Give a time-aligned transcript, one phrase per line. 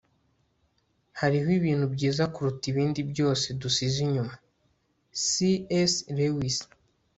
[1.19, 4.33] hariho ibintu byiza kuruta ibindi byose dusize inyuma-
[5.25, 5.25] c
[5.91, 6.57] s lewis